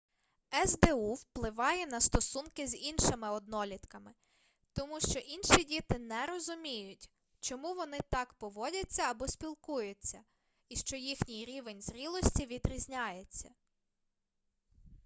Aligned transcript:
сду 0.65 1.13
впливає 1.13 1.87
на 1.87 2.01
стосунки 2.01 2.67
з 2.67 2.75
іншими 2.77 3.29
однолітками 3.31 4.13
тому 4.73 4.99
що 4.99 5.19
інші 5.19 5.63
діти 5.63 5.99
не 5.99 6.25
розуміють 6.25 7.09
чому 7.39 7.73
вони 7.73 7.97
так 8.09 8.33
поводяться 8.33 9.01
або 9.03 9.27
спілкуються 9.27 10.23
і 10.69 10.75
що 10.75 10.95
їхній 10.95 11.45
рівень 11.45 11.81
зрілості 11.81 12.45
відрізняється 12.45 13.51